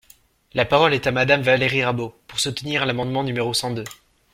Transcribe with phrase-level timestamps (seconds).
[0.55, 3.83] La parole est à Madame Valérie Rabault, pour soutenir l’amendement numéro cent deux.